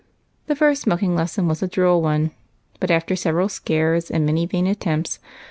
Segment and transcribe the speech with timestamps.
[0.47, 2.31] The first milking lesson was a droll one;
[2.79, 5.19] but after several scares and many vain attempts.